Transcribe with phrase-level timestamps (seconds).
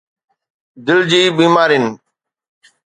[0.85, 1.85] دل جي بيمارين